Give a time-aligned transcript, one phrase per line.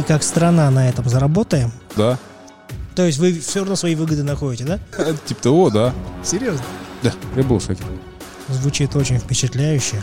[0.00, 1.72] мы, как страна, на этом заработаем?
[1.96, 2.18] Да.
[2.94, 4.78] То есть вы все равно свои выгоды находите, да?
[5.26, 5.92] Типа того, да.
[6.24, 6.64] Серьезно?
[7.02, 7.82] Да, я был в шоке.
[8.48, 10.02] Звучит очень впечатляюще.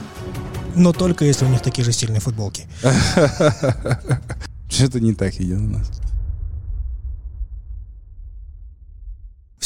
[0.75, 2.67] Но только если у них такие же стильные футболки.
[4.69, 5.89] Что-то не так идет у нас.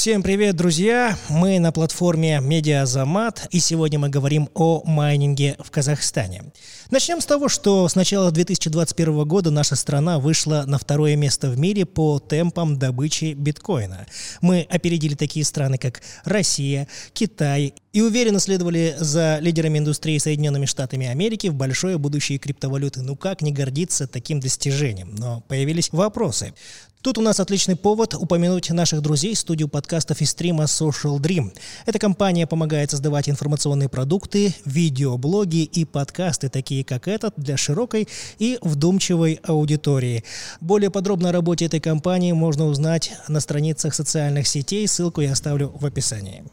[0.01, 1.15] Всем привет, друзья!
[1.29, 6.45] Мы на платформе Медиазамат, и сегодня мы говорим о майнинге в Казахстане.
[6.89, 11.59] Начнем с того, что с начала 2021 года наша страна вышла на второе место в
[11.59, 14.07] мире по темпам добычи биткоина.
[14.41, 21.07] Мы опередили такие страны, как Россия, Китай и уверенно следовали за лидерами индустрии Соединенными Штатами
[21.07, 23.01] Америки в большое будущее криптовалюты.
[23.01, 25.15] Ну как не гордиться таким достижением?
[25.15, 26.53] Но появились вопросы.
[27.01, 31.51] Тут у нас отличный повод упомянуть наших друзей, студию подкастов и стрима Social Dream.
[31.87, 38.59] Эта компания помогает создавать информационные продукты, видеоблоги и подкасты, такие как этот, для широкой и
[38.61, 40.23] вдумчивой аудитории.
[40.59, 45.69] Более подробно о работе этой компании можно узнать на страницах социальных сетей, ссылку я оставлю
[45.73, 46.43] в описании.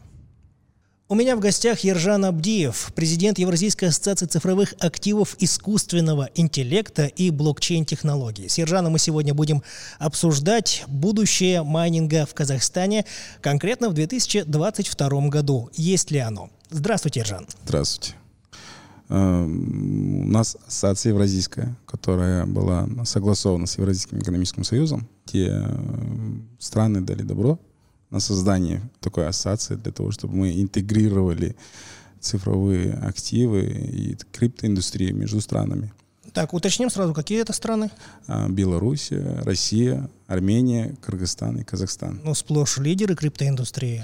[1.11, 8.47] У меня в гостях Ержан Абдиев, президент Евразийской ассоциации цифровых активов искусственного интеллекта и блокчейн-технологий.
[8.47, 9.63] С Ержаном мы сегодня будем
[9.97, 13.05] обсуждать будущее майнинга в Казахстане,
[13.41, 15.71] конкретно в 2022 году.
[15.73, 16.51] Есть ли оно?
[16.69, 17.47] Здравствуйте, Ержан.
[17.65, 18.13] Здравствуйте.
[19.09, 25.09] Эм, у нас ассоциация Евразийская, которая была согласована с Евразийским экономическим союзом.
[25.25, 25.77] Те э,
[26.59, 27.57] страны дали добро
[28.09, 31.55] на создание такой ассоциации для того, чтобы мы интегрировали
[32.19, 35.93] цифровые активы и криптоиндустрию между странами.
[36.33, 37.89] Так, уточним сразу, какие это страны?
[38.27, 42.21] А, Беларусь, Россия, Армения, Кыргызстан и Казахстан.
[42.23, 44.03] Ну, сплошь лидеры криптоиндустрии.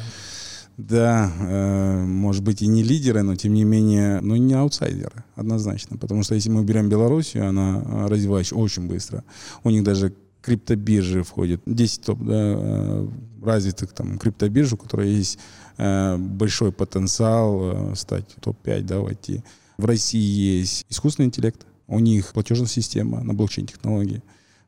[0.77, 5.97] Да, э, может быть и не лидеры, но тем не менее, ну не аутсайдеры, однозначно.
[5.97, 9.23] Потому что если мы берем Белоруссию, она развивается очень быстро.
[9.63, 10.13] У них даже
[10.45, 11.61] криптобиржи входит.
[11.65, 13.07] 10 топ да, э,
[13.41, 15.39] развитых там криптобирж, у которых есть
[15.77, 19.43] э, большой потенциал э, стать топ-5, да, войти.
[19.77, 24.21] В России есть искусственный интеллект, у них платежная система на блокчейн-технологии.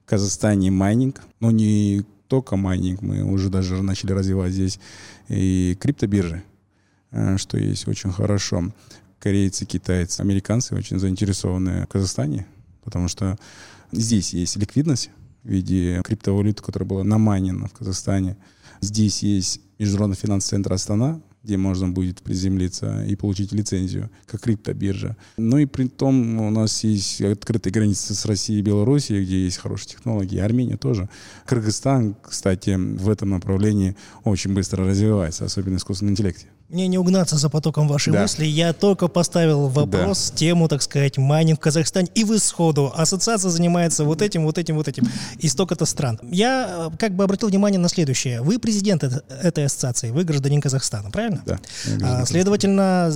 [0.04, 4.80] В Казахстане майнинг, но не только майнинг, мы уже даже начали развивать здесь
[5.28, 6.42] и криптобиржи,
[7.12, 8.74] э, что есть очень хорошо.
[9.20, 12.48] Корейцы, китайцы, американцы очень заинтересованы в Казахстане,
[12.84, 13.38] потому что
[13.92, 15.12] здесь есть ликвидность,
[15.48, 18.38] в виде криптовалюты, которая была намайнена в Казахстане.
[18.82, 25.16] Здесь есть Международный финансовый центр Астана, где можно будет приземлиться и получить лицензию, как криптобиржа.
[25.38, 29.58] Ну и при том у нас есть открытые границы с Россией и Белоруссией, где есть
[29.58, 31.10] хорошие технологии, Армения тоже.
[31.46, 36.48] Кыргызстан, кстати, в этом направлении очень быстро развивается, особенно в искусственном интеллекте.
[36.70, 38.24] Мне не угнаться за потоком вашей да.
[38.24, 38.46] мысли.
[38.46, 40.38] Я только поставил вопрос, да.
[40.38, 42.10] тему, так сказать, майнинг в Казахстане.
[42.14, 45.08] И в исходу ассоциация занимается вот этим, вот этим, вот этим.
[45.40, 46.20] И столько-то стран.
[46.24, 48.42] Я э, как бы обратил внимание на следующее.
[48.42, 51.42] Вы президент этой ассоциации, вы гражданин Казахстана, правильно?
[51.46, 51.60] Да.
[52.04, 53.14] А, следовательно,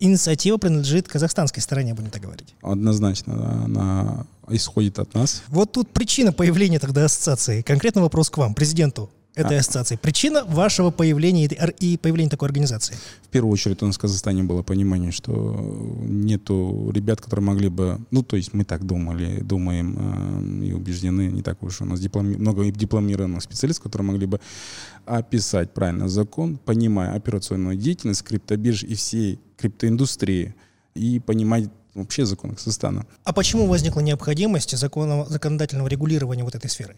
[0.00, 2.52] инициатива принадлежит казахстанской стороне, будем так говорить.
[2.62, 5.44] Однозначно, она исходит от нас.
[5.48, 7.62] Вот тут причина появления тогда ассоциации.
[7.62, 9.60] Конкретно вопрос к вам, президенту этой а.
[9.60, 9.96] ассоциации.
[9.96, 11.44] Причина вашего появления
[11.78, 12.96] и появления такой организации?
[13.22, 15.54] В первую очередь у нас в Казахстане было понимание, что
[16.02, 21.30] нету ребят, которые могли бы, ну то есть мы так думали, думаем э, и убеждены,
[21.30, 24.40] не так уж у нас дипломи, много дипломированных специалистов, которые могли бы
[25.04, 30.54] описать правильно закон, понимая операционную деятельность криптобирж и всей криптоиндустрии
[30.94, 33.06] и понимать вообще закон Казахстана.
[33.24, 36.96] А почему возникла необходимость закона, законодательного регулирования вот этой сферы?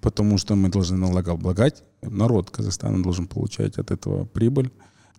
[0.00, 1.82] Потому что мы должны налогооблагать.
[2.02, 4.70] Народ Казахстана должен получать от этого прибыль.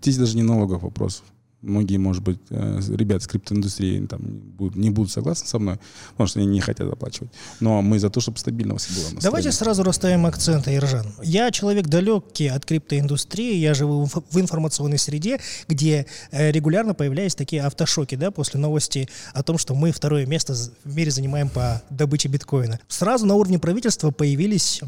[0.02, 1.26] Здесь даже не налоговых вопросов
[1.62, 4.22] многие, может быть, э, ребята с криптоиндустрии там,
[4.76, 5.80] не будут согласны со мной,
[6.12, 7.32] потому что они не хотят оплачивать.
[7.60, 9.22] Но мы за то, чтобы стабильно все было.
[9.22, 11.08] Давайте сразу расставим акценты, Иржан.
[11.24, 17.62] Я человек далекий от криптоиндустрии, я живу в информационной среде, где э, регулярно появляются такие
[17.64, 22.28] автошоки, да, после новости о том, что мы второе место в мире занимаем по добыче
[22.28, 22.80] биткоина.
[22.88, 24.82] Сразу на уровне правительства появились,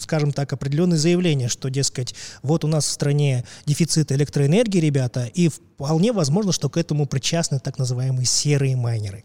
[0.00, 5.50] скажем так, определенные заявления, что, дескать, вот у нас в стране дефицит электроэнергии, ребята, и
[5.82, 9.24] вполне возможно, что к этому причастны так называемые серые майнеры.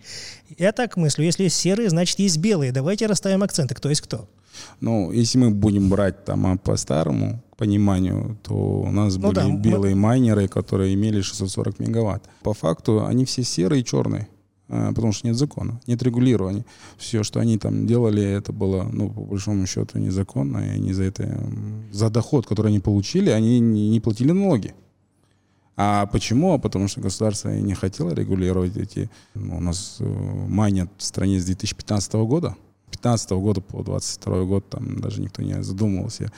[0.58, 2.72] Я так мыслю, если есть серые, значит есть белые.
[2.72, 4.28] Давайте расставим акценты, кто есть кто.
[4.82, 9.36] Ну, если мы будем брать там а, по старому пониманию, то у нас ну, были
[9.36, 10.02] да, белые мы...
[10.02, 12.24] майнеры, которые имели 640 мегаватт.
[12.42, 14.28] По факту они все серые и черные
[14.68, 16.66] а, потому что нет закона, нет регулирования.
[16.98, 21.04] Все, что они там делали, это было, ну, по большому счету, незаконно, и они за
[21.04, 21.40] это,
[21.92, 24.74] за доход, который они получили, они не платили налоги.
[25.78, 26.54] А почему?
[26.54, 29.10] А потому что государство не хотело регулировать эти...
[29.36, 32.56] Ну, у нас э, майнят в стране с 2015 года.
[32.90, 36.32] 15 года по 22 год там даже никто не задумывался.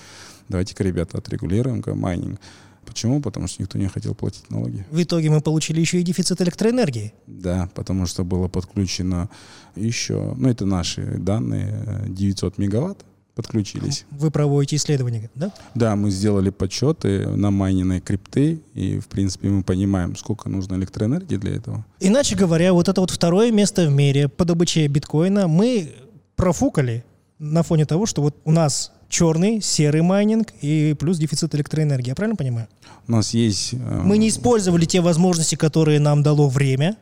[0.49, 2.41] Давайте-ка, ребята, отрегулируем майнинг.
[2.85, 3.21] Почему?
[3.21, 4.85] Потому что никто не хотел платить налоги.
[4.91, 7.13] В итоге мы получили еще и дефицит электроэнергии.
[7.27, 9.29] Да, потому что было подключено
[9.75, 13.05] еще, ну это наши данные, 900 мегаватт
[13.39, 14.05] подключились.
[14.11, 15.53] Вы проводите исследования, да?
[15.75, 21.37] Да, мы сделали подсчеты на майненные крипты, и, в принципе, мы понимаем, сколько нужно электроэнергии
[21.37, 21.85] для этого.
[22.01, 25.93] Иначе говоря, вот это вот второе место в мире по добыче биткоина мы
[26.35, 27.05] профукали
[27.39, 32.09] на фоне того, что вот у нас черный, серый майнинг и плюс дефицит электроэнергии.
[32.09, 32.67] Я правильно понимаю?
[33.07, 33.73] У нас есть...
[33.73, 34.01] Э...
[34.03, 36.97] Мы не использовали те возможности, которые нам дало время,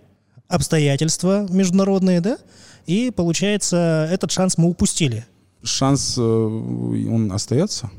[0.48, 2.38] обстоятельства международные, да?
[2.86, 5.26] И, получается, этот шанс мы упустили.
[5.64, 7.90] Шанс, э, он остается?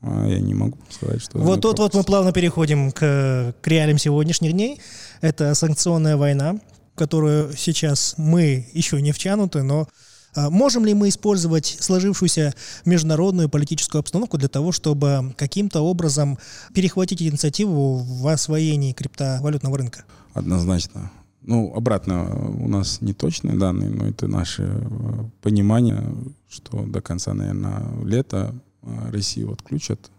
[0.00, 1.38] А я не могу сказать, что...
[1.38, 4.80] Вот тут вот мы плавно переходим к, к реалиям сегодняшних дней.
[5.20, 6.60] Это санкционная война,
[6.94, 9.88] в которую сейчас мы еще не втянуты, но
[10.34, 16.38] а можем ли мы использовать сложившуюся международную политическую обстановку для того, чтобы каким-то образом
[16.74, 20.04] перехватить инициативу в освоении криптовалютного рынка?
[20.34, 21.10] Однозначно.
[21.42, 26.04] Ну, обратно, у нас не точные данные, но это наше э, понимание,
[26.48, 30.10] что до конца, наверное, лета э, Россию отключат.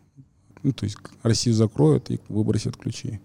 [0.63, 3.19] Ну, то есть Россию закроют и выбросят ключи.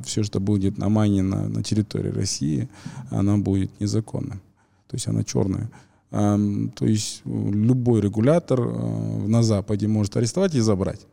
[0.00, 2.68] Все, что будет на майне на, на территории России,
[3.10, 4.40] оно будет незаконным.
[4.88, 5.70] То есть оно черное.
[6.10, 11.06] То есть э, любой регулятор э, на Западе может арестовать и забрать.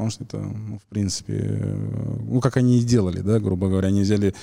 [0.00, 3.88] Потому что это, ну, в принципе, э, ну, как они и делали, да, грубо говоря,
[3.88, 4.34] они взяли,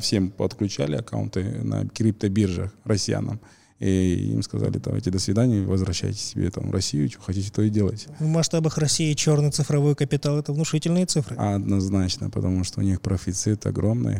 [0.00, 3.40] всем подключали аккаунты на криптобиржах россиянам,
[3.78, 8.08] и им сказали, давайте, до свидания, возвращайтесь себе там Россию, что хотите, то и делайте.
[8.20, 11.36] В масштабах России черный цифровой капитал— это внушительные цифры.
[11.36, 14.18] Однозначно, потому что у них профицит огромный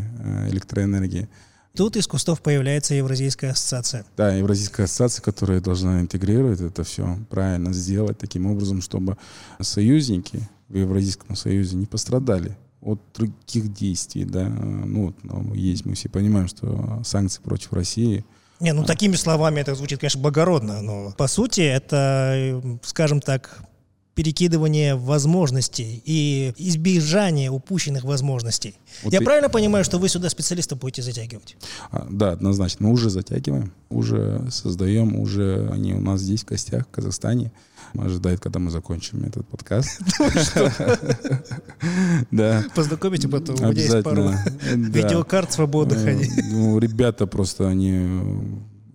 [0.50, 1.28] электроэнергии.
[1.74, 4.04] Тут из кустов появляется Евразийская ассоциация.
[4.14, 9.16] Да, Евразийская ассоциация, которая должна интегрировать это все, правильно сделать таким образом, чтобы
[9.58, 16.08] союзники в Евразийском союзе не пострадали от других действий, да, ну, ну, есть, мы все
[16.08, 18.24] понимаем, что санкции против России,
[18.58, 23.64] не, ну такими словами это звучит, конечно, благородно, но по сути это, скажем так,
[24.14, 28.74] перекидывание возможностей и избежание упущенных возможностей.
[29.02, 29.24] Вот Я и...
[29.24, 31.56] правильно понимаю, что вы сюда специалистов будете затягивать?
[31.90, 32.86] А, да, однозначно.
[32.86, 37.52] Мы уже затягиваем, уже создаем, уже они у нас здесь в гостях, в Казахстане.
[37.94, 40.00] Ожидает, когда мы закончим этот подкаст.
[42.30, 42.64] Да.
[42.74, 43.56] Познакомите потом.
[43.56, 44.30] У меня есть пару
[44.74, 45.98] видеокарт свободных.
[46.50, 48.22] Ну, ребята просто, они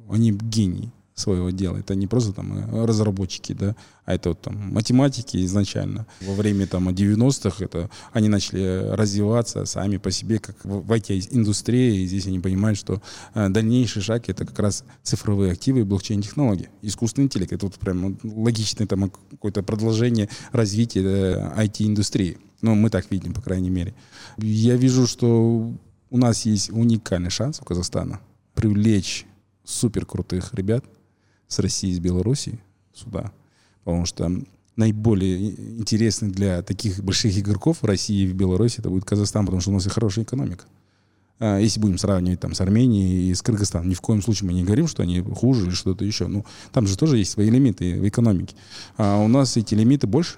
[0.10, 1.78] они гении своего дела.
[1.78, 3.75] Это не просто там э, разработчики, да,
[4.06, 6.06] а это вот там математики изначально.
[6.22, 12.08] Во время там 90-х это они начали развиваться сами по себе, как в, IT-индустрии, и
[12.08, 13.02] здесь они понимают, что
[13.34, 16.69] э, дальнейший шаг это как раз цифровые активы и блокчейн-технологии.
[16.84, 22.38] Искусственный интеллект, это вот прям логичное там какое-то продолжение развития э, IT-индустрии.
[22.62, 23.96] Ну, мы так видим, по крайней мере.
[24.38, 25.74] Я вижу, что
[26.12, 28.20] у нас есть уникальный шанс у Казахстана
[28.54, 29.25] привлечь
[29.63, 30.84] супер крутых ребят,
[31.48, 32.60] с России, с Белоруссии
[32.94, 33.32] сюда.
[33.84, 34.32] Потому что
[34.76, 39.62] наиболее интересный для таких больших игроков в России и в Беларуси это будет Казахстан, потому
[39.62, 40.66] что у нас и хорошая экономика.
[41.39, 44.54] А, если будем сравнивать там с Арменией и с Кыргызстаном, ни в коем случае мы
[44.54, 46.27] не говорим, что они хуже или что-то еще.
[46.27, 48.56] Ну, там же тоже есть свои лимиты в экономике.
[48.98, 50.36] А у нас эти лимиты больше,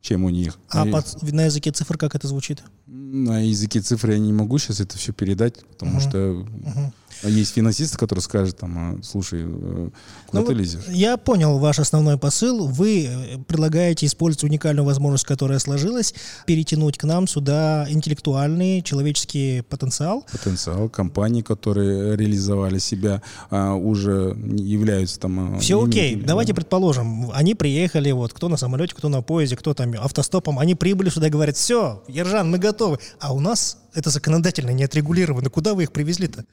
[0.00, 0.58] чем у них.
[0.68, 0.92] А и...
[0.92, 2.62] под, на языке цифр как это звучит?
[2.86, 6.08] На языке цифр я не могу сейчас это все передать, потому uh-huh.
[6.08, 6.92] что uh-huh.
[7.22, 9.90] А есть финансист, который скажет, там, «А, слушай, э,
[10.26, 10.82] куда ну, ты лезешь?
[10.88, 12.66] Я понял ваш основной посыл.
[12.66, 16.14] Вы э, предлагаете использовать уникальную возможность, которая сложилась,
[16.46, 20.26] перетянуть к нам сюда интеллектуальный человеческий потенциал.
[20.30, 20.88] Потенциал.
[20.88, 25.56] Компании, которые реализовали себя, а, уже являются там...
[25.56, 26.16] А, Все окей.
[26.16, 26.28] Да.
[26.28, 30.74] Давайте предположим, они приехали, вот, кто на самолете, кто на поезде, кто там автостопом, они
[30.74, 32.98] прибыли сюда и говорят, все, Ержан, мы готовы.
[33.20, 35.50] А у нас это законодательно не отрегулировано.
[35.50, 36.44] Куда вы их привезли-то?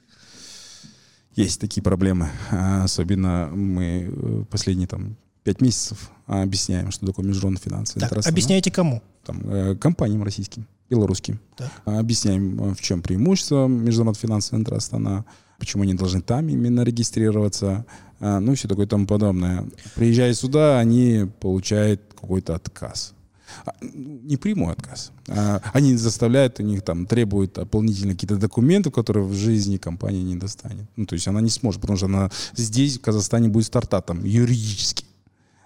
[1.34, 2.30] Есть такие проблемы.
[2.50, 8.70] А особенно мы э, последние там пять месяцев объясняем, что такое международный финансовый так, Объясняете
[8.70, 9.02] кому?
[9.24, 11.40] Там, э, компаниям российским, белорусским.
[11.56, 11.70] Так.
[11.84, 15.24] Объясняем, э, в чем преимущество международного финансового траста,
[15.58, 17.86] почему они должны там именно регистрироваться,
[18.18, 19.64] ну, все такое тому подобное.
[19.94, 23.14] Приезжая сюда, они получают какой-то отказ.
[23.64, 25.12] А, не прямой отказ.
[25.28, 30.36] А, они заставляют, у них там требуют дополнительные какие-то документы, которые в жизни компания не
[30.36, 30.86] достанет.
[30.96, 35.04] Ну, то есть она не сможет, потому что она здесь, в Казахстане, будет стартапом юридически.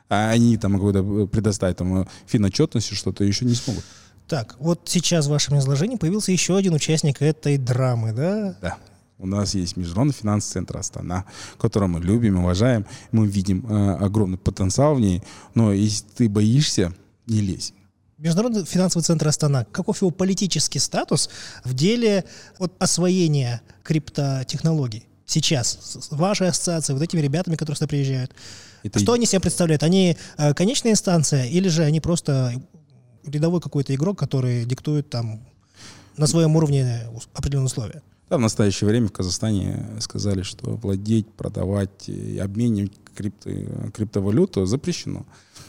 [0.08, 3.84] А они там какой-то предоставить там финотчетность, что-то еще не смогут.
[4.28, 8.56] Так, вот сейчас в вашем изложении появился еще один участник этой драмы, да?
[8.60, 8.76] Да.
[9.18, 11.24] У нас есть Международный финансовый центр Астана,
[11.58, 12.84] который мы любим, уважаем.
[13.12, 15.22] Мы видим э, огромный потенциал в ней.
[15.54, 16.92] Но если ты боишься,
[17.26, 17.72] не лезь.
[18.18, 21.28] Международный финансовый центр Астана, каков его политический статус
[21.64, 22.24] в деле
[22.58, 25.06] вот, освоения криптотехнологий?
[25.26, 28.32] Сейчас, с вашей ассоциацией, вот этими ребятами, которые сюда приезжают.
[28.84, 29.82] Это Что они себя представляют?
[29.82, 32.62] Они э, конечная инстанция или же они просто
[33.24, 35.40] рядовой какой-то игрок, который диктует там
[36.16, 37.02] на своем уровне
[37.34, 38.02] определенные условия?
[38.30, 43.50] Да, в настоящее время в Казахстане сказали, что владеть, продавать и обменивать крипто,
[43.94, 45.26] криптовалюту запрещено.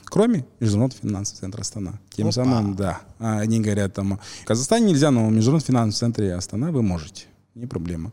[0.10, 2.00] Кроме Международного финансового центра Астана.
[2.10, 2.32] Тем Опа.
[2.34, 3.02] самым, да.
[3.20, 7.26] Они говорят там, в Казахстане нельзя, но в Международном финансовом центре Астана вы можете.
[7.56, 8.12] Не проблема.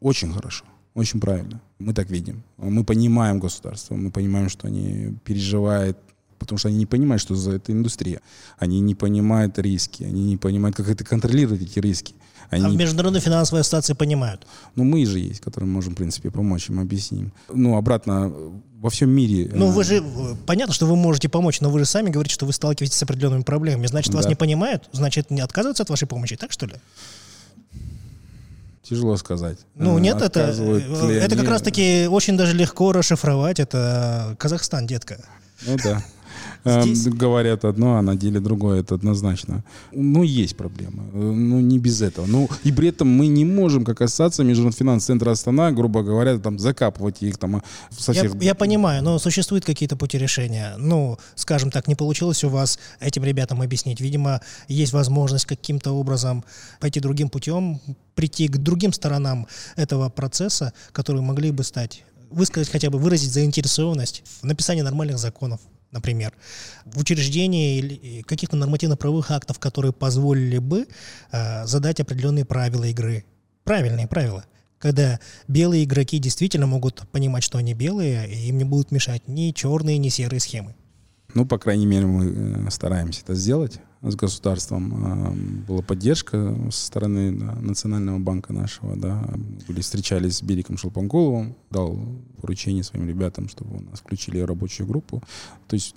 [0.00, 0.64] Очень хорошо.
[0.94, 1.60] Очень правильно.
[1.78, 2.42] Мы так видим.
[2.56, 5.98] Мы понимаем государство, мы понимаем, что они переживают,
[6.38, 8.20] потому что они не понимают, что за это индустрия.
[8.58, 12.14] Они не понимают риски, они не понимают, как это контролировать эти риски.
[12.50, 14.46] Они А в Международной финансовой ассоциации понимают.
[14.76, 17.32] ну, мы же есть, которые можем, в принципе, помочь им, объясним.
[17.52, 18.32] Ну, обратно,
[18.80, 19.50] во всем мире...
[19.54, 22.34] Ну, э, вы же, э, понятно, что вы можете помочь, но вы же сами говорите,
[22.34, 23.86] что вы сталкиваетесь с определенными проблемами.
[23.86, 24.28] Значит, вас Да.
[24.28, 26.74] не понимают, значит, не отказываются от вашей помощи, так что ли?
[28.82, 29.58] Тяжело сказать.
[29.74, 33.58] Ну, Э, нет, это, э, это как раз-таки очень даже легко расшифровать.
[33.58, 35.24] Это Казахстан, детка.
[35.66, 36.04] Ну, да.
[36.64, 39.64] Эм, Здесь- Говорят одно, а на деле другое, это однозначно.
[39.92, 41.02] Ну, есть проблемы.
[41.12, 42.26] Э, Ну, не без этого.
[42.26, 46.38] Ну, и при этом мы не можем, как ассоциация Международного финансового центра Астана, грубо говоря,
[46.38, 48.42] там, закапывать их там со Я, всех...
[48.42, 50.74] я понимаю, но существуют какие-то пути решения.
[50.78, 54.00] Ну, скажем так, не получилось у вас этим ребятам объяснить.
[54.00, 56.44] Видимо, есть возможность каким-то образом
[56.80, 57.80] пойти другим путем,
[58.14, 59.46] прийти к другим сторонам
[59.76, 65.60] этого процесса, которые могли бы стать, высказать хотя бы, выразить заинтересованность в написании нормальных законов,
[65.94, 66.34] например,
[66.84, 70.86] в учреждении или каких-то нормативно-правовых актов, которые позволили бы
[71.32, 73.24] э, задать определенные правила игры.
[73.62, 74.44] Правильные правила.
[74.78, 79.52] Когда белые игроки действительно могут понимать, что они белые, и им не будут мешать ни
[79.52, 80.74] черные, ни серые схемы.
[81.32, 84.92] Ну, по крайней мере, мы э, стараемся это сделать с государством.
[85.04, 88.96] Э, Была поддержка со стороны Национального банка нашего.
[88.96, 89.24] Да.
[89.66, 91.98] Были, встречались с Бериком Шелпанкуловым, дал
[92.40, 95.22] поручение своим ребятам, чтобы у нас включили рабочую группу.
[95.66, 95.96] То есть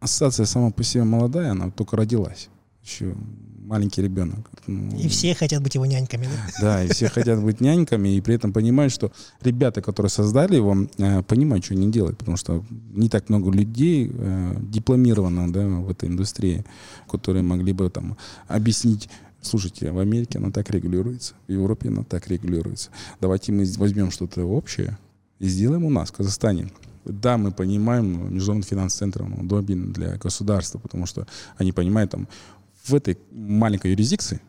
[0.00, 2.48] ассоциация сама по себе молодая, она только родилась.
[2.84, 3.14] Еще
[3.64, 4.50] маленький ребенок.
[4.66, 6.24] Ну, И все хотят быть его няньками.
[6.24, 6.60] да?
[6.60, 10.76] да, и все хотят быть няньками, и при этом понимают, что ребята, которые создали его,
[10.98, 15.90] э, понимают, что они делают, потому что не так много людей э, дипломировано да, в
[15.90, 16.64] этой индустрии,
[17.10, 18.16] которые могли бы там
[18.48, 19.08] объяснить
[19.44, 22.90] Слушайте, в Америке она так регулируется, в Европе она так регулируется.
[23.20, 24.96] Давайте мы возьмем что-то общее
[25.40, 26.70] и сделаем у нас, в Казахстане.
[27.04, 32.12] Да, мы понимаем, но Международный финансовый центр он удобен для государства, потому что они понимают,
[32.12, 32.28] там,
[32.84, 34.40] в этой маленькой юрисдикции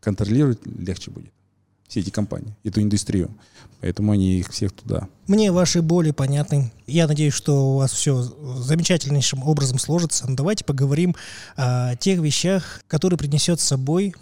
[0.00, 1.32] контролировать легче будет
[1.92, 3.30] все эти компании, эту индустрию.
[3.82, 5.08] Поэтому они их всех туда.
[5.26, 6.72] Мне ваши боли понятны.
[6.86, 10.26] Я надеюсь, что у вас все замечательнейшим образом сложится.
[10.26, 11.14] Но давайте поговорим
[11.54, 14.14] о тех вещах, которые принесет с собой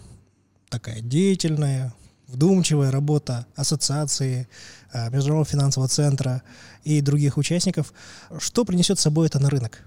[0.67, 1.93] такая деятельная,
[2.27, 4.49] вдумчивая работа ассоциации,
[4.91, 6.43] э, Международного финансового центра
[6.83, 7.93] и других участников.
[8.37, 9.81] Что принесет с собой это на рынок?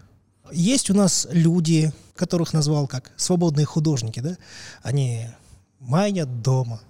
[0.54, 4.36] Есть у нас люди, которых назвал как свободные художники, да?
[4.82, 5.26] Они
[5.80, 6.80] майнят дома,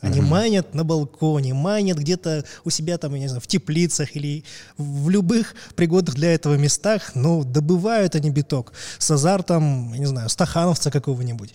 [0.00, 4.44] они майнят на балконе, майнят где-то у себя там, я не знаю, в теплицах или
[4.76, 10.28] в любых пригодных для этого местах, но добывают они биток с азартом, я не знаю,
[10.28, 11.54] стахановца какого-нибудь.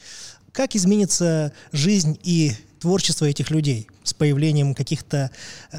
[0.51, 5.29] Как изменится жизнь и творчество этих людей с появлением каких-то
[5.71, 5.77] э,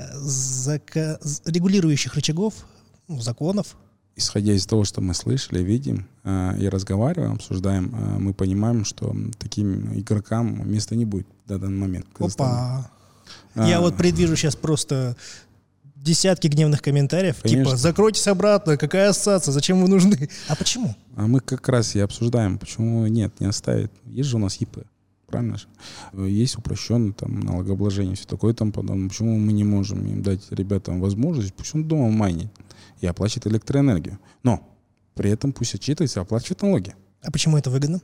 [1.47, 2.55] регулирующих рычагов,
[3.09, 3.77] ну, законов?
[4.17, 9.15] Исходя из того, что мы слышали, видим э, и разговариваем, обсуждаем, э, мы понимаем, что
[9.39, 12.07] таким игрокам места не будет в данный момент.
[12.19, 12.91] Опа!
[13.55, 15.17] А, Я вот предвижу сейчас просто
[15.97, 17.65] десятки гневных комментариев, Конечно.
[17.65, 20.95] типа «закройтесь обратно, какая ассоциация, зачем вы нужны?» А почему?
[21.17, 23.91] А мы как раз и обсуждаем, почему нет, не оставить.
[24.07, 24.79] Есть же у нас ИП,
[25.27, 25.67] правильно же?
[26.27, 29.09] Есть упрощенное там налогообложение, все такое там подобное.
[29.09, 32.51] Почему мы не можем им дать ребятам возможность, пусть он дома майнит
[33.01, 34.19] и оплачивает электроэнергию.
[34.43, 34.69] Но
[35.15, 36.95] при этом пусть отчитывается и оплачивает налоги.
[37.23, 38.01] А почему это выгодно?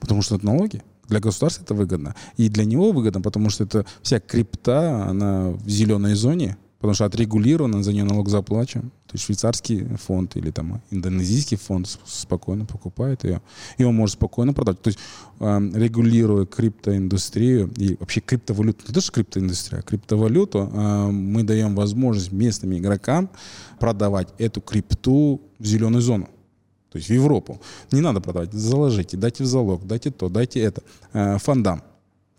[0.00, 0.82] Потому что это налоги.
[1.08, 2.14] Для государства это выгодно.
[2.36, 7.04] И для него выгодно, потому что это вся крипта, она в зеленой зоне, потому что
[7.04, 8.90] отрегулировано, за нее налог заплачен.
[9.06, 13.40] То есть швейцарский фонд или там индонезийский фонд спокойно покупает ее.
[13.78, 14.82] И он может спокойно продать.
[14.82, 14.98] То есть
[15.38, 21.76] э, регулируя криптоиндустрию и вообще криптовалюту, не то что криптоиндустрия, а криптовалюту, э, мы даем
[21.76, 23.30] возможность местным игрокам
[23.78, 26.28] продавать эту крипту в зеленую зону.
[26.90, 27.60] То есть в Европу.
[27.92, 30.82] Не надо продавать, заложите, дайте в залог, дайте то, дайте это.
[31.12, 31.80] Э, Фондам.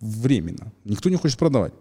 [0.01, 0.73] Временно.
[0.83, 1.71] Никто не хочет продавать.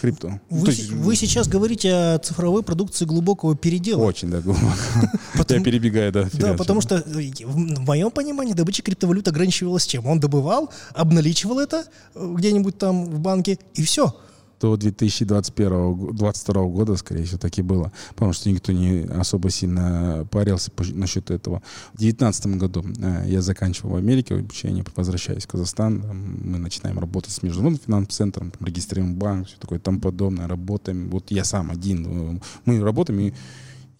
[0.00, 0.40] Крипту.
[0.50, 4.02] Вы, есть, вы сейчас говорите о цифровой продукции глубокого передела.
[4.02, 4.66] Очень, да, глубоко.
[5.48, 6.28] Я перебегаю, да.
[6.32, 10.06] Да, потому что э, в моем понимании добыча криптовалют ограничивалась чем?
[10.06, 11.84] Он добывал, обналичивал это
[12.14, 14.14] э, где-нибудь там в банке, и все
[14.62, 17.92] до 2021-2022 года, скорее всего, так и было.
[18.10, 21.62] Потому что никто не особо сильно парился насчет этого.
[21.94, 26.04] В 2019 году э, я заканчивал в Америке обучение, возвращаюсь в Казахстан.
[26.44, 31.10] Мы начинаем работать с международным финансовым центром, регистрируем банк, все такое там подобное, работаем.
[31.10, 32.36] Вот я сам один.
[32.36, 33.32] Э, мы работаем, и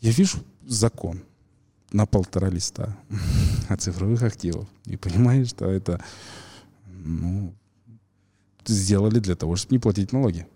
[0.00, 1.22] я вижу закон
[1.90, 2.96] на полтора листа
[3.68, 4.66] о цифровых активах.
[4.86, 6.00] И понимаешь, что это
[6.86, 7.52] ну,
[8.66, 10.46] сделали для того, чтобы не платить налоги.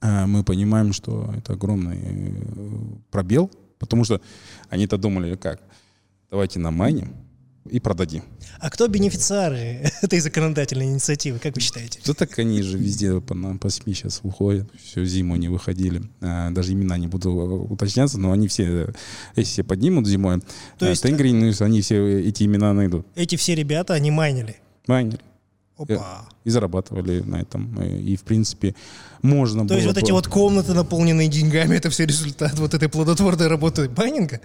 [0.00, 2.30] А мы понимаем, что это огромный э,
[3.10, 4.20] пробел, потому что
[4.68, 5.60] они-то думали, как,
[6.30, 7.14] давайте намайним
[7.70, 8.22] и продадим.
[8.60, 12.00] А кто бенефициары этой законодательной инициативы, как вы считаете?
[12.04, 16.02] Да так они же везде по, по СМИ сейчас выходят, всю зиму они выходили.
[16.20, 18.92] А, даже имена не буду уточняться, но они все,
[19.34, 20.40] если все поднимут зимой,
[20.78, 23.06] То есть, Тенгри, они все эти имена найдут.
[23.14, 24.56] Эти все ребята, они майнили?
[24.86, 25.20] Майнили.
[25.78, 26.26] Опа.
[26.44, 27.82] И зарабатывали на этом.
[27.82, 28.74] И, в принципе,
[29.22, 29.76] можно То было...
[29.76, 34.40] есть вот эти вот комнаты, наполненные деньгами, это все результат вот этой плодотворной работы майнинга?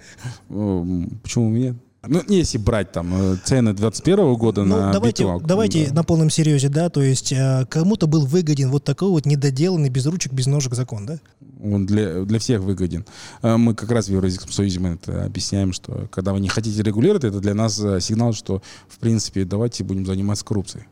[0.48, 1.76] Почему нет?
[2.04, 5.94] Ну, если брать там э, цены 21 года ну, на давайте, битвак, давайте да.
[5.94, 10.06] на полном серьезе, да, то есть э, кому-то был выгоден вот такой вот недоделанный, без
[10.06, 11.18] ручек, без ножек закон, да?
[11.62, 13.06] Он для, для всех выгоден.
[13.42, 16.82] Э, мы как раз в Евразийском Союзе мы это объясняем, что когда вы не хотите
[16.82, 20.86] регулировать, это для нас сигнал, что, в принципе, давайте будем заниматься коррупцией.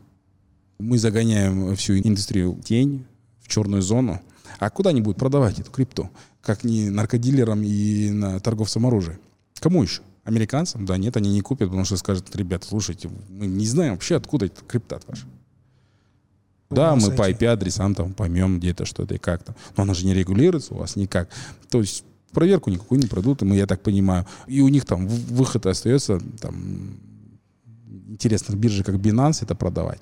[0.81, 3.05] Мы загоняем всю индустрию в тень,
[3.39, 4.19] в черную зону.
[4.59, 6.09] А куда они будут продавать эту крипту?
[6.41, 9.19] Как не наркодилерам и на торговцам оружия?
[9.59, 10.01] Кому еще?
[10.23, 10.85] Американцам?
[10.85, 14.47] Да нет, они не купят, потому что скажут, ребята, слушайте, мы не знаем вообще, откуда
[14.47, 15.25] этот криптат ваш.
[16.69, 19.55] Да, мы по IP-адресам там поймем где-то что-то и как-то.
[19.77, 21.29] Но она же не регулируется у вас никак.
[21.69, 24.25] То есть проверку никакую не пройдут, мы, я так понимаю.
[24.47, 26.97] И у них там выход остается, там,
[28.07, 30.01] интересно, биржи как Binance это продавать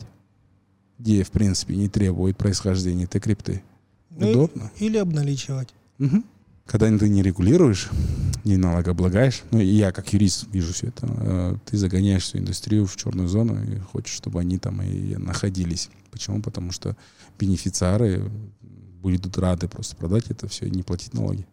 [1.00, 3.64] где, в принципе, не требует происхождения этой крипты.
[4.12, 4.72] Ну, Удобно.
[4.80, 5.74] Или обналичивать.
[5.98, 6.24] Угу.
[6.66, 7.90] Когда ты не регулируешь,
[8.44, 12.96] не налогооблагаешь, ну, я как юрист вижу все это, э, ты загоняешь всю индустрию в
[12.96, 15.90] черную зону и хочешь, чтобы они там и находились.
[16.12, 16.42] Почему?
[16.42, 16.96] Потому что
[17.40, 18.30] бенефициары
[19.02, 21.48] будут рады просто продать это все и не платить налоги.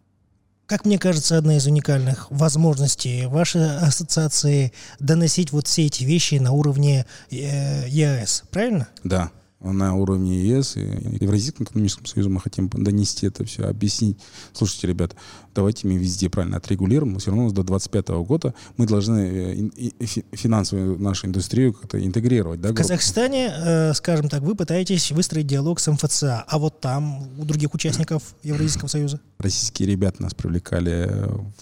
[0.67, 6.51] Как мне кажется, одна из уникальных возможностей вашей ассоциации доносить вот все эти вещи на
[6.51, 8.89] уровне э, ЕАЭС, правильно?
[9.03, 10.81] Да на уровне ЕС и
[11.19, 14.19] Евразийском экономическом союзе мы хотим донести это все, объяснить.
[14.53, 15.15] Слушайте, ребята,
[15.55, 21.27] давайте мы везде правильно отрегулируем, все равно до 2025 года мы должны э, финансовую нашу
[21.27, 22.61] индустрию как-то интегрировать.
[22.61, 27.27] Да, в Казахстане, э, скажем так, вы пытаетесь выстроить диалог с МФЦА, а вот там
[27.39, 29.19] у других участников Евразийского союза?
[29.39, 31.09] Российские ребята нас привлекали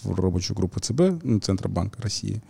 [0.02, 2.42] в рабочую группу ЦБ, ну, Центробанка России,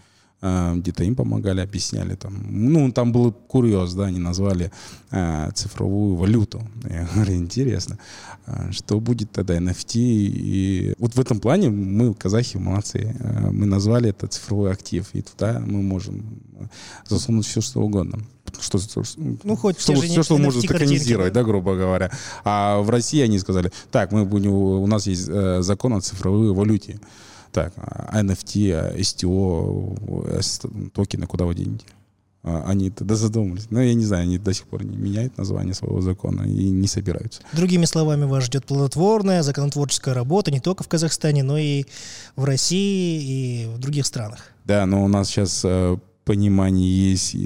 [0.43, 2.35] где-то им помогали, объясняли там.
[2.49, 4.71] Ну, там был курьез, да, они назвали
[5.11, 6.63] а, цифровую валюту.
[6.91, 7.99] Я говорю, интересно,
[8.45, 9.95] а, что будет тогда NFT?
[9.95, 13.17] И вот в этом плане мы, казахи, молодцы.
[13.19, 16.23] А, мы назвали это цифровой актив, и туда мы можем
[17.09, 18.19] засунуть все, что угодно.
[18.61, 18.79] Что,
[19.17, 21.41] ну, хоть что, все, что может токенизировать, да?
[21.41, 22.11] да, грубо говоря.
[22.45, 26.53] А в России они сказали, так, мы будем, у нас есть э, закон о цифровой
[26.53, 27.01] валюте
[27.57, 27.73] так,
[28.13, 31.87] NFT, STO, токены, куда вы денете?
[32.43, 33.69] А, они тогда задумались.
[33.71, 36.87] Но я не знаю, они до сих пор не меняют название своего закона и не
[36.87, 37.41] собираются.
[37.55, 41.87] Другими словами, вас ждет плодотворная законотворческая работа не только в Казахстане, но и
[42.37, 44.53] в России и в других странах.
[44.67, 47.39] Да, но у нас сейчас э, понимание есть э,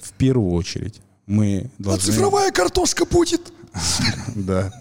[0.00, 1.00] в первую очередь.
[1.26, 2.02] Мы а должны...
[2.02, 3.52] А цифровая картошка будет!
[4.34, 4.72] Да.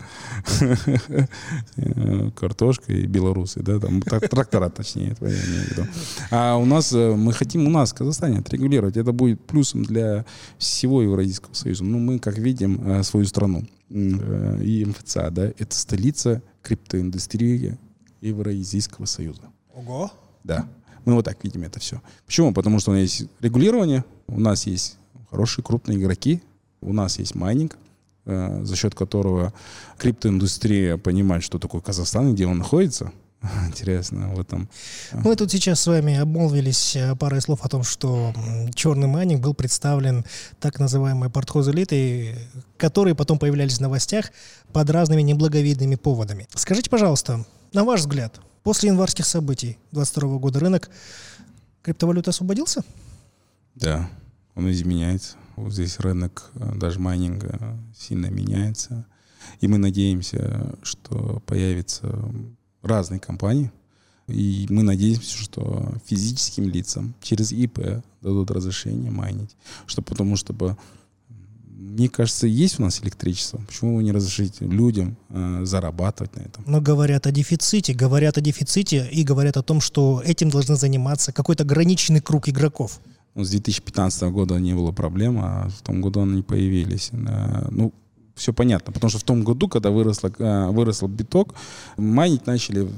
[2.35, 5.87] Картошка и белорусы, да, там трактора точнее, это я имею в виду.
[6.31, 10.25] А у нас, э, мы хотим у нас в Казахстане отрегулировать, это будет плюсом для
[10.57, 11.83] всего Евразийского союза.
[11.83, 17.77] Ну, мы, как видим, э, свою страну э, и МФЦА, да, это столица криптоиндустрии
[18.21, 19.41] Евразийского союза.
[19.73, 20.11] Ого!
[20.43, 20.67] Да.
[21.05, 22.01] Мы вот так видим это все.
[22.25, 22.53] Почему?
[22.53, 24.97] Потому что у нас есть регулирование, у нас есть
[25.29, 26.41] хорошие крупные игроки,
[26.81, 27.77] у нас есть майнинг,
[28.27, 29.53] за счет которого
[29.97, 33.11] криптоиндустрия понимает, что такое Казахстан, где он находится.
[33.67, 34.69] Интересно в этом.
[35.13, 38.33] Мы тут сейчас с вами обмолвились э, парой слов о том, что
[38.73, 40.25] черный майнинг был представлен
[40.59, 42.35] так называемой партхозэлитой,
[42.77, 44.31] которые потом появлялись в новостях
[44.73, 46.47] под разными неблаговидными поводами.
[46.55, 50.89] Скажите, пожалуйста, на ваш взгляд, после январских событий 2022 года рынок
[51.83, 52.83] криптовалюты освободился?
[53.75, 54.09] Да,
[54.55, 55.35] он изменяется.
[55.67, 59.05] Здесь рынок э, даже майнинга сильно меняется.
[59.59, 62.13] И мы надеемся, что появятся
[62.81, 63.71] разные компании,
[64.27, 70.77] и мы надеемся, что физическим лицам через ИП дадут разрешение майнить, что потому чтобы
[71.77, 73.59] мне кажется, есть у нас электричество.
[73.67, 76.63] Почему вы не разрешите людям э, зарабатывать на этом?
[76.65, 81.31] Но говорят о дефиците, говорят о дефиците и говорят о том, что этим должны заниматься
[81.31, 82.99] какой-то ограниченный круг игроков.
[83.37, 87.11] Ну, с 2015 года не было проблем, а в том году они появились.
[87.13, 87.93] Э, ну,
[88.33, 91.53] все понятно, потому что в том году, когда выросла, э, выросл биток,
[91.97, 92.89] майнить начали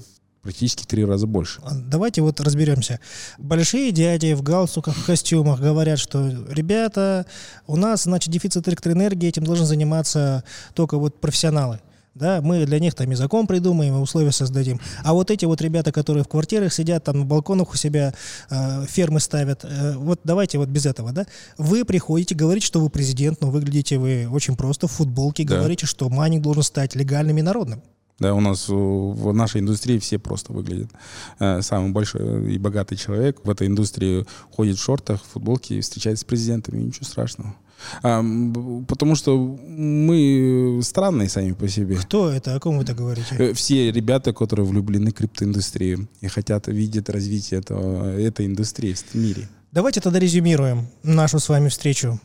[0.41, 1.59] практически три раза больше.
[1.65, 3.01] А, давайте вот разберемся.
[3.37, 7.25] Большие дяди в галстуках, в костюмах говорят, что ребята,
[7.67, 11.81] у нас, значит, дефицит электроэнергии, этим должны заниматься только вот профессионалы.
[12.19, 14.79] Да, мы для них там и закон придумаем, и условия создадим.
[15.03, 18.13] А вот эти вот ребята, которые в квартирах сидят, там на балконах у себя
[18.49, 21.25] э, фермы ставят, э, вот давайте вот без этого, да.
[21.57, 25.59] Вы приходите, говорите, что вы президент, но выглядите вы очень просто в футболке, да.
[25.59, 27.81] говорите, что майнинг должен стать легальным и народным.
[28.19, 30.91] Да, у нас в нашей индустрии все просто выглядят.
[31.39, 35.81] Э, самый большой и богатый человек в этой индустрии ходит в шортах, в футболке и
[35.81, 37.55] встречается с президентами, ничего страшного.
[38.01, 41.95] Потому что мы странные сами по себе.
[41.95, 42.55] Кто это?
[42.55, 43.35] О ком вы это говорите?
[43.37, 49.15] Э, все ребята, которые влюблены в криптоиндустрию и хотят видеть развитие этого, этой индустрии в
[49.15, 49.47] мире.
[49.71, 52.19] Давайте тогда резюмируем нашу с вами встречу.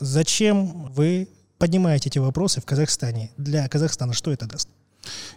[0.00, 3.30] Зачем вы поднимаете эти вопросы в Казахстане?
[3.36, 4.68] Для Казахстана что это даст?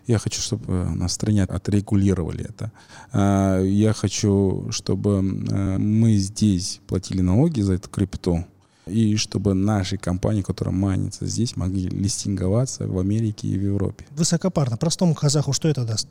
[0.08, 2.72] Я хочу, чтобы э, на стране отрегулировали это.
[3.12, 8.46] А, я хочу, чтобы э, мы здесь платили налоги за эту крипту,
[8.88, 14.06] и чтобы наши компании, которые манятся здесь, могли листинговаться в Америке и в Европе.
[14.12, 14.78] Высокопарно.
[14.78, 16.08] Простому казаху что это даст?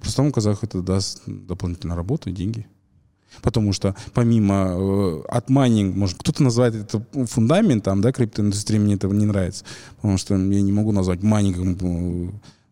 [0.00, 2.66] Простому казаху это даст дополнительную работу и деньги.
[3.42, 9.08] Потому что помимо э, от майнинг, может, кто-то называет это фундаментом, да, криптоиндустрии, мне это
[9.08, 9.64] не нравится.
[9.96, 11.76] Потому что я не могу назвать майнингом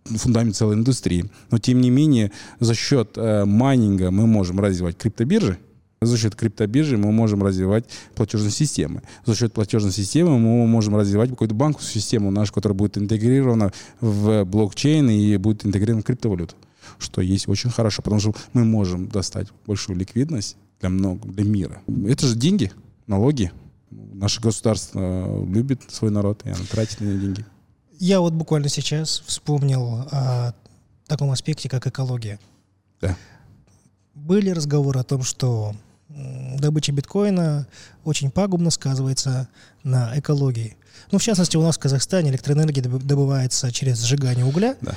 [0.07, 1.31] э, фундамент целой индустрии.
[1.51, 5.59] Но тем не менее, за счет э, майнинга мы можем развивать криптобиржи,
[6.07, 7.85] за счет криптобиржи мы можем развивать
[8.15, 9.03] платежные системы.
[9.25, 14.45] За счет платежной системы мы можем развивать какую-то банковскую систему нашу, которая будет интегрирована в
[14.45, 16.55] блокчейн и будет интегрирована в криптовалюту.
[16.99, 21.81] Что есть очень хорошо, потому что мы можем достать большую ликвидность для, много, для мира.
[22.07, 22.73] Это же деньги,
[23.07, 23.53] налоги.
[23.91, 27.45] Наше государство любит свой народ, и оно тратит на него деньги.
[27.99, 30.55] Я вот буквально сейчас вспомнил о
[31.07, 32.41] таком аспекте, как экология.
[33.01, 33.17] Да.
[34.15, 35.75] Были разговоры о том, что
[36.62, 37.66] добыча биткоина
[38.05, 39.48] очень пагубно сказывается
[39.83, 40.77] на экологии.
[41.11, 44.77] Ну, в частности, у нас в Казахстане электроэнергия добывается через сжигание угля.
[44.81, 44.94] Да.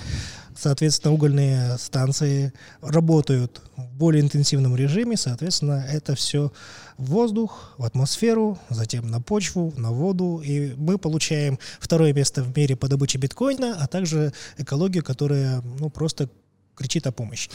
[0.57, 6.53] Соответственно, угольные станции работают в более интенсивном режиме, соответственно, это все
[6.97, 12.55] в воздух, в атмосферу, затем на почву, на воду, и мы получаем второе место в
[12.55, 16.29] мире по добыче биткоина, а также экологию, которая ну, просто
[16.75, 17.49] кричит о помощи.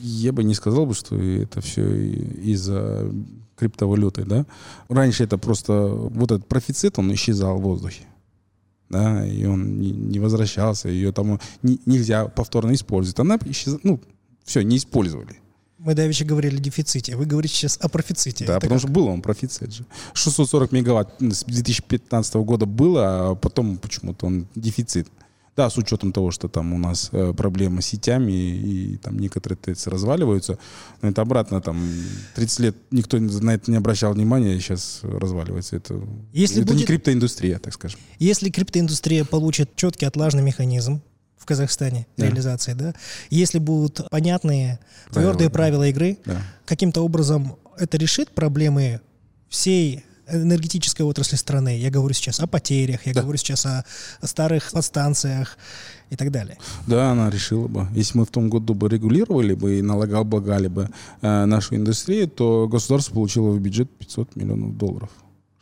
[0.00, 3.10] Я бы не сказал бы, что это все из-за
[3.56, 4.46] криптовалюты, да.
[4.88, 8.04] Раньше это просто вот этот профицит, он исчезал в воздухе
[8.88, 13.18] да, и он не, не возвращался, ее там не, нельзя повторно использовать.
[13.18, 13.78] Она исчез...
[13.82, 14.00] ну,
[14.44, 15.40] все, не использовали.
[15.78, 18.46] Мы давеча говорили о дефиците, вы говорите сейчас о профиците.
[18.46, 18.88] Да, Это потому как?
[18.88, 19.84] что был он профицит же.
[20.14, 25.08] 640 мегаватт с 2015 года было, а потом почему-то он дефицит.
[25.56, 29.18] Да, с учетом того, что там у нас э, проблемы с сетями и, и там
[29.18, 30.58] некоторые ТЭЦ разваливаются,
[31.00, 31.82] но это обратно там
[32.34, 35.76] 30 лет никто на это не обращал внимания, и сейчас разваливается.
[35.76, 35.98] Это,
[36.34, 36.80] Если это будет...
[36.80, 37.98] не криптоиндустрия, так скажем.
[38.18, 41.00] Если криптоиндустрия получит четкий отлажный механизм,
[41.38, 42.26] в Казахстане да.
[42.26, 42.92] реализации, да.
[43.30, 46.42] Если будут понятные, правила, твердые правила игры, да.
[46.64, 49.00] каким-то образом это решит проблемы
[49.48, 51.78] всей энергетической отрасли страны.
[51.78, 53.22] Я говорю сейчас о потерях, я да.
[53.22, 53.84] говорю сейчас о,
[54.20, 55.58] о старых подстанциях
[56.10, 56.58] и так далее.
[56.86, 57.88] Да, она решила бы.
[57.92, 60.90] Если мы в том году бы регулировали бы и налогооблагали бы
[61.22, 65.10] э, нашу индустрию, то государство получило в бюджет 500 миллионов долларов,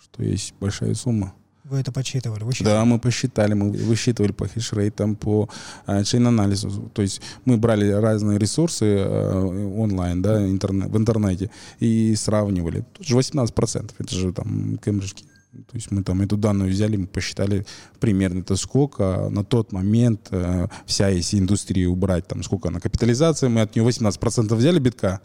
[0.02, 1.34] что есть большая сумма.
[1.64, 2.44] Вы это подсчитывали?
[2.44, 2.74] Высчитывали?
[2.74, 5.48] Да, мы посчитали, мы высчитывали по хешрейтам, по
[5.86, 6.90] э, чейн-анализу.
[6.92, 11.50] То есть мы брали разные ресурсы э, онлайн, да, интернет, в интернете
[11.80, 12.84] и сравнивали.
[12.92, 15.24] Тут же 18%, это же там кембриджки.
[15.54, 17.64] То есть мы там эту данную взяли, мы посчитали
[17.98, 23.48] примерно это сколько на тот момент э, вся если индустрия убрать, там сколько на капитализация,
[23.48, 25.20] мы от нее 18% взяли битка,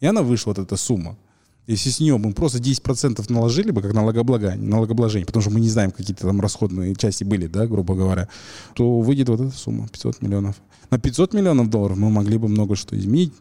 [0.00, 1.18] и она вышла вот эта сумма.
[1.66, 5.70] Если с нее мы просто 10% наложили бы, как налогооблагание, налогообложение, потому что мы не
[5.70, 8.28] знаем, какие-то там расходные части были, да, грубо говоря,
[8.74, 10.56] то выйдет вот эта сумма, 500 миллионов.
[10.90, 13.32] На 500 миллионов долларов мы могли бы много что изменить,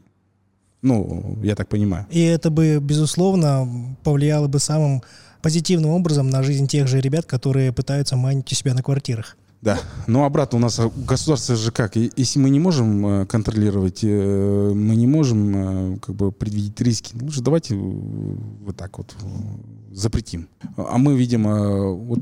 [0.81, 2.05] ну, я так понимаю.
[2.11, 5.01] И это бы, безусловно, повлияло бы самым
[5.41, 9.37] позитивным образом на жизнь тех же ребят, которые пытаются манить у себя на квартирах.
[9.63, 14.71] Да, но обратно у нас государство же как, если мы не можем э, контролировать, э,
[14.75, 19.15] мы не можем э, как бы предвидеть риски, лучше давайте вот так вот
[19.89, 20.49] запретим.
[20.75, 22.19] А мы, видимо, вот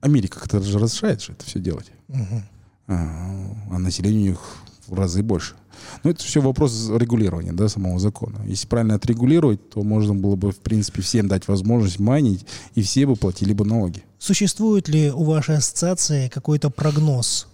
[0.00, 1.92] Америка как-то же разрешает же это все делать.
[2.08, 2.42] Угу.
[2.86, 4.40] А, а население у них
[4.86, 5.56] в разы больше.
[6.02, 8.38] Но это все вопрос регулирования, да, самого закона.
[8.46, 13.06] Если правильно отрегулировать, то можно было бы, в принципе, всем дать возможность майнить, и все
[13.06, 14.02] бы платили бы налоги.
[14.18, 17.48] Существует ли у вашей ассоциации какой-то прогноз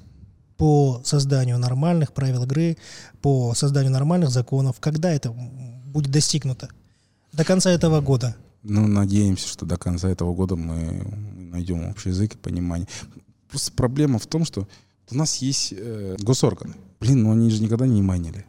[0.57, 2.77] по созданию нормальных правил игры,
[3.23, 4.77] по созданию нормальных законов?
[4.81, 6.69] Когда это будет достигнуто?
[7.33, 8.37] До конца этого года?
[8.63, 12.89] Ну, надеемся, что до конца этого года мы найдем общий язык и понимание.
[13.49, 14.69] Просто проблема в том, что
[15.11, 16.75] у нас есть э, госорганы.
[17.01, 18.45] Блин, ну они же никогда не майнили.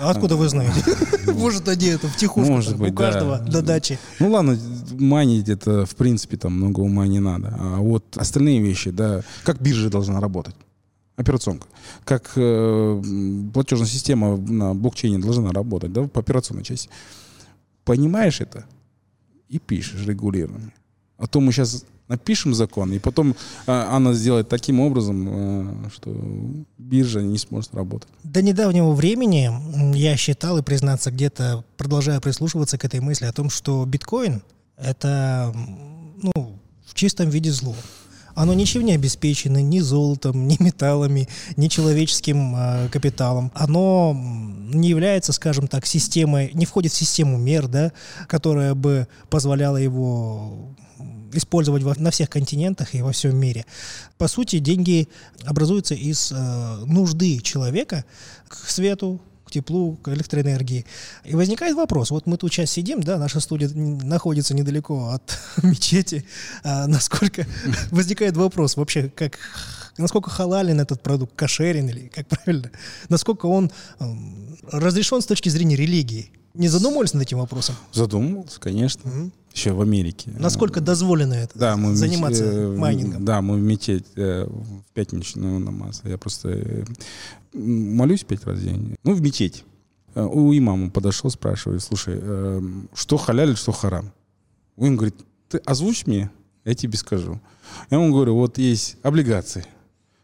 [0.00, 0.82] А откуда вы знаете?
[1.32, 3.98] Может, они это втихушку Может быть, у каждого до дачи.
[4.18, 4.58] Ну ладно,
[4.98, 7.56] майнить это, в принципе, там много ума не надо.
[7.58, 10.56] А вот остальные вещи, да, как биржа должна работать?
[11.16, 11.68] Операционка.
[12.04, 13.02] Как э,
[13.52, 16.90] платежная система на блокчейне должна работать, да, по операционной части.
[17.84, 18.64] Понимаешь это
[19.48, 20.72] и пишешь регулирование.
[21.18, 23.34] А то мы сейчас напишем закон, и потом
[23.66, 26.10] э, она сделает таким образом, э, что
[26.78, 28.08] биржа не сможет работать.
[28.22, 29.50] До недавнего времени
[29.96, 34.42] я считал и, признаться, где-то продолжаю прислушиваться к этой мысли о том, что биткоин—
[34.76, 37.74] это ну, в чистом виде зло.
[38.34, 43.52] Оно ничем не обеспечено ни золотом, ни металлами, ни человеческим э, капиталом.
[43.54, 47.92] Оно не является, скажем так, системой, не входит в систему мер, да,
[48.26, 50.74] которая бы позволяла его
[51.36, 53.64] использовать во, на всех континентах и во всем мире.
[54.18, 55.08] По сути, деньги
[55.44, 58.04] образуются из э, нужды человека
[58.48, 60.86] к свету, к теплу, к электроэнергии.
[61.24, 66.24] И возникает вопрос, вот мы тут сейчас сидим, да, наша студия находится недалеко от мечети,
[66.62, 67.46] а насколько
[67.90, 69.38] возникает вопрос вообще, как
[69.98, 72.70] насколько халален этот продукт, кошерен или как правильно,
[73.08, 73.70] насколько он
[74.00, 74.04] э,
[74.70, 76.30] разрешен с точки зрения религии.
[76.54, 77.74] Не задумывались над этим вопросом?
[77.92, 79.10] Задумывался, конечно.
[79.10, 80.32] Угу еще в Америке.
[80.36, 81.56] Насколько дозволено это?
[81.58, 83.24] Да, мы заниматься мечеть, майнингом?
[83.24, 86.02] Да, мы в мечеть э, в пятничную намаз.
[86.04, 86.84] Я просто э,
[87.52, 88.96] молюсь пять раз в день.
[89.04, 89.64] Ну, в мечеть.
[90.14, 92.20] Э, у имама подошел, спрашивает, слушай,
[92.94, 94.12] что халяль, что харам?
[94.76, 95.14] Он говорит,
[95.48, 96.30] ты озвучь мне,
[96.64, 97.40] я тебе скажу.
[97.90, 99.64] Я ему говорю, вот есть облигации.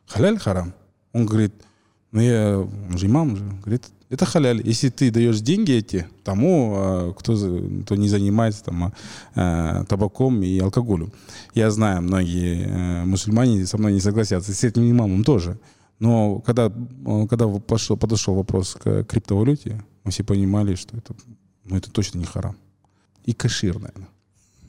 [0.07, 0.75] Халяль, харам?
[1.13, 1.55] Он говорит,
[2.11, 4.61] ну я, же имам же, говорит, это халяль.
[4.65, 7.35] Если ты даешь деньги эти тому, а, кто,
[7.85, 8.93] кто не занимается там,
[9.35, 11.13] а, табаком и алкоголем.
[11.55, 15.59] Я знаю, многие э, мусульмане со мной не согласятся, с этим имамом тоже.
[16.01, 16.73] Но когда,
[17.29, 21.15] когда пошел, подошел вопрос к криптовалюте, мы все понимали, что это,
[21.65, 22.57] ну, это точно не харам.
[23.25, 24.09] И кашир, наверное.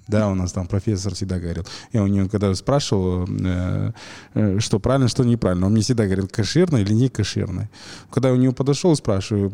[0.08, 1.66] Да, у нас там профессор всегда говорил.
[1.94, 3.92] Я у него когда спрашивал, э,
[4.34, 7.70] э, что правильно, что неправильно, он мне всегда говорил, кошерно или не кошерно.
[8.10, 9.52] Когда я у него подошел, спрашиваю,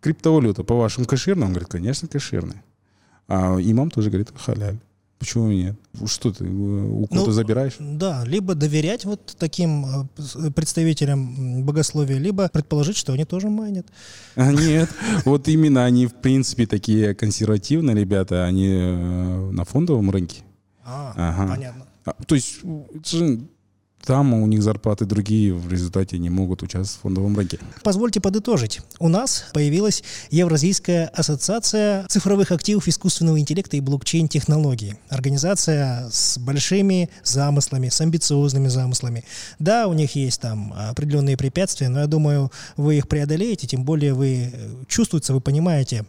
[0.00, 1.46] криптовалюта по-вашему кошерная?
[1.46, 2.62] Он говорит, конечно, кошерная.
[3.28, 4.80] А имам тоже говорит, халяль.
[5.20, 5.76] Почему нет?
[6.06, 7.74] Что ты у кого-то ну, забираешь?
[7.78, 13.86] Да, либо доверять вот таким э, представителям богословия, либо предположить, что они тоже майнят.
[14.34, 14.88] А, нет,
[15.26, 20.40] вот именно они, в принципе, такие консервативные ребята, они э, на фондовом рынке.
[20.82, 21.52] А, ага.
[21.52, 21.86] понятно.
[22.06, 22.60] А, то есть
[24.04, 27.58] там у них зарплаты другие, в результате не могут участвовать в фондовом рынке.
[27.82, 28.80] Позвольте подытожить.
[28.98, 34.94] У нас появилась Евразийская ассоциация цифровых активов искусственного интеллекта и блокчейн-технологий.
[35.08, 39.24] Организация с большими замыслами, с амбициозными замыслами.
[39.58, 44.14] Да, у них есть там определенные препятствия, но я думаю, вы их преодолеете, тем более
[44.14, 44.52] вы
[44.88, 46.04] чувствуете, вы понимаете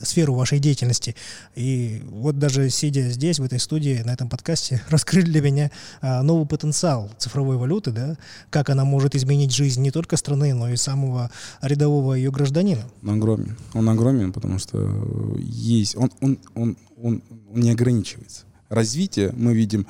[0.00, 1.14] сферу вашей деятельности.
[1.54, 6.22] И вот даже сидя здесь, в этой студии, на этом подкасте, раскрыли для меня а,
[6.22, 8.16] новый потенциал цифровой валюты, да,
[8.50, 12.82] как она может изменить жизнь не только страны, но и самого рядового ее гражданина.
[13.02, 13.56] Он огромен.
[13.74, 18.44] Он огромен, потому что есть, он, он, он, он, он не ограничивается.
[18.68, 19.86] Развитие мы видим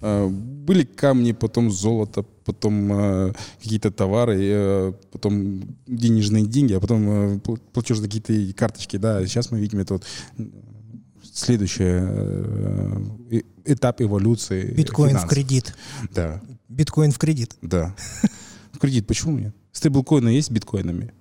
[0.00, 3.32] были камни, потом золото, потом э,
[3.62, 7.38] какие-то товары, э, потом денежные деньги, а потом э,
[7.72, 8.96] платежные какие-то карточки.
[8.96, 10.06] Да, сейчас мы видим это вот
[11.32, 14.72] следующий э, этап эволюции.
[14.74, 15.30] Биткоин финансов.
[15.30, 15.74] в кредит.
[16.14, 16.40] Да.
[16.68, 17.56] Биткоин в кредит.
[17.62, 17.94] Да.
[18.72, 19.54] В кредит почему нет?
[19.72, 21.12] Стейблкоины есть с биткоинами?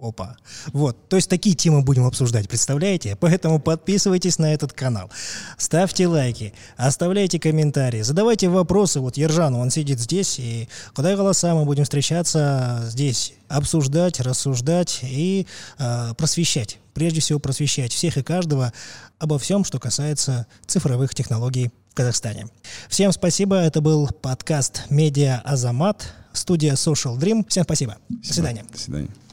[0.00, 0.36] Опа.
[0.72, 1.08] Вот.
[1.08, 3.16] То есть такие темы будем обсуждать, представляете?
[3.18, 5.10] Поэтому подписывайтесь на этот канал.
[5.56, 9.00] Ставьте лайки, оставляйте комментарии, задавайте вопросы.
[9.00, 15.48] Вот Ержан, он сидит здесь, и куда голоса мы будем встречаться здесь, обсуждать, рассуждать и
[15.78, 16.78] э, просвещать.
[16.94, 18.72] Прежде всего просвещать всех и каждого
[19.18, 22.46] обо всем, что касается цифровых технологий в Казахстане.
[22.88, 23.56] Всем спасибо.
[23.56, 27.44] Это был подкаст «Медиа Азамат», студия Social Dream.
[27.48, 27.96] Всем спасибо.
[27.98, 28.26] спасибо.
[28.28, 28.64] До свидания.
[28.70, 29.27] До свидания.